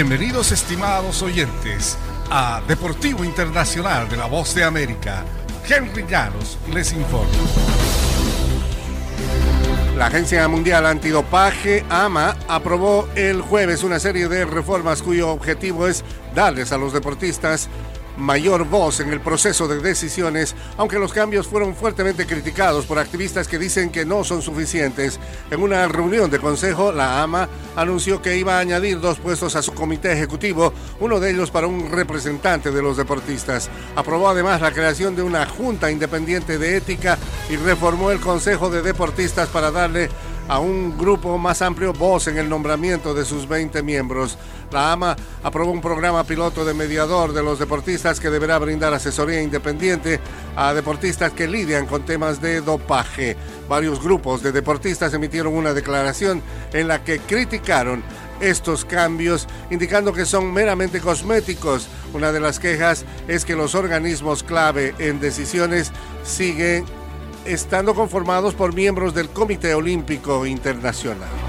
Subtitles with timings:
[0.00, 1.98] Bienvenidos estimados oyentes
[2.30, 5.24] a Deportivo Internacional de la Voz de América.
[5.68, 7.32] Henry Llanos les informa.
[9.96, 16.04] La Agencia Mundial Antidopaje, AMA, aprobó el jueves una serie de reformas cuyo objetivo es
[16.32, 17.68] darles a los deportistas
[18.18, 23.48] mayor voz en el proceso de decisiones, aunque los cambios fueron fuertemente criticados por activistas
[23.48, 25.18] que dicen que no son suficientes.
[25.50, 29.62] En una reunión de consejo, la AMA anunció que iba a añadir dos puestos a
[29.62, 33.70] su comité ejecutivo, uno de ellos para un representante de los deportistas.
[33.96, 38.82] Aprobó además la creación de una junta independiente de ética y reformó el Consejo de
[38.82, 40.10] Deportistas para darle
[40.48, 44.38] a un grupo más amplio voz en el nombramiento de sus 20 miembros.
[44.72, 49.42] La AMA aprobó un programa piloto de mediador de los deportistas que deberá brindar asesoría
[49.42, 50.20] independiente
[50.56, 53.36] a deportistas que lidian con temas de dopaje.
[53.68, 56.42] Varios grupos de deportistas emitieron una declaración
[56.72, 58.02] en la que criticaron
[58.40, 61.88] estos cambios, indicando que son meramente cosméticos.
[62.14, 65.92] Una de las quejas es que los organismos clave en decisiones
[66.24, 66.84] siguen
[67.44, 71.47] estando conformados por miembros del Comité Olímpico Internacional.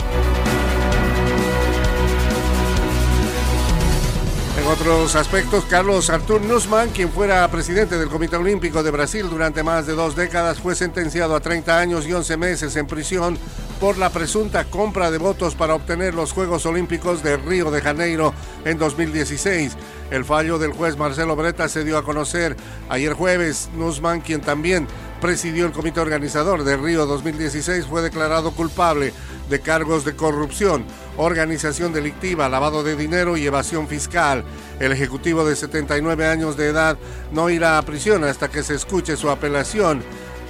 [4.69, 9.87] Otros aspectos, Carlos Artur Nussmann, quien fuera presidente del Comité Olímpico de Brasil durante más
[9.87, 13.37] de dos décadas, fue sentenciado a 30 años y 11 meses en prisión
[13.79, 18.33] por la presunta compra de votos para obtener los Juegos Olímpicos de Río de Janeiro
[18.63, 19.75] en 2016.
[20.11, 22.55] El fallo del juez Marcelo Breta se dio a conocer
[22.89, 23.69] ayer jueves.
[23.75, 24.87] Nussmann, quien también
[25.19, 29.13] presidió el comité organizador de Río 2016, fue declarado culpable
[29.50, 30.86] de cargos de corrupción,
[31.17, 34.44] organización delictiva, lavado de dinero y evasión fiscal.
[34.80, 36.97] El ejecutivo de 79 años de edad
[37.31, 40.03] no irá a prisión hasta que se escuche su apelación.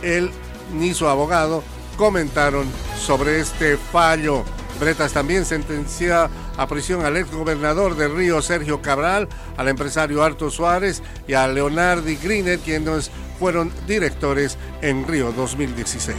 [0.04, 0.32] Él
[0.74, 1.64] ni su abogado
[1.98, 4.44] comentaron sobre este fallo.
[4.80, 9.28] Bretas también sentenció a prisión al ex gobernador de Río, Sergio Cabral,
[9.58, 16.16] al empresario Arto Suárez y a Leonardi Griner, quienes fueron directores en Río 2016.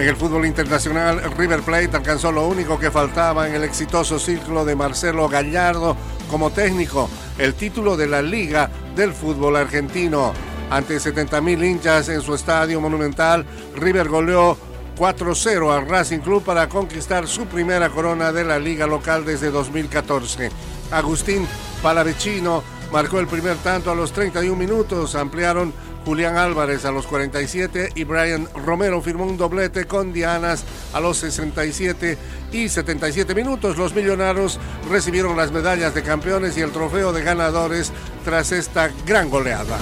[0.00, 4.64] En el fútbol internacional, River Plate alcanzó lo único que faltaba en el exitoso ciclo
[4.64, 5.94] de Marcelo Gallardo
[6.30, 10.32] como técnico, el título de la Liga del Fútbol Argentino.
[10.70, 13.44] Ante 70.000 hinchas en su estadio monumental,
[13.76, 14.56] River goleó
[14.96, 20.50] 4-0 al Racing Club para conquistar su primera corona de la liga local desde 2014.
[20.92, 21.46] Agustín
[21.82, 25.74] Palavecino marcó el primer tanto a los 31 minutos, ampliaron
[26.04, 31.18] Julián Álvarez a los 47 y Brian Romero firmó un doblete con Dianas a los
[31.18, 32.18] 67
[32.52, 33.76] y 77 minutos.
[33.76, 34.58] Los millonarios
[34.90, 37.92] recibieron las medallas de campeones y el trofeo de ganadores
[38.24, 39.78] tras esta gran goleada.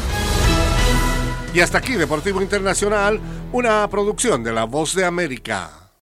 [1.54, 3.20] Y hasta aquí Deportivo Internacional,
[3.52, 5.77] una producción de La Voz de América.